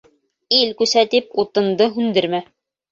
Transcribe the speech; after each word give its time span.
Ил 0.61 0.71
күсә 0.81 1.05
тип, 1.13 1.31
утынды 1.45 1.93
һүндермә! 2.01 2.45